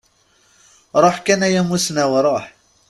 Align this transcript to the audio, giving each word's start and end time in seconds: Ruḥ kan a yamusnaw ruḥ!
Ruḥ 1.03 1.15
kan 1.25 1.41
a 1.45 1.49
yamusnaw 1.53 2.11
ruḥ! 2.25 2.45